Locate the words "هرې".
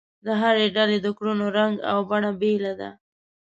0.41-0.67